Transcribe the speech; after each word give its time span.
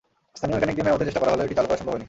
স্থানীয় 0.37 0.55
মেকানিক 0.57 0.73
দিয়ে 0.75 0.85
মেরামতের 0.85 1.07
চেষ্টা 1.07 1.21
করা 1.21 1.31
হলেও 1.33 1.45
এটি 1.47 1.55
চালু 1.57 1.67
করা 1.69 1.79
সম্ভব 1.79 1.91
হয়নি। 1.93 1.99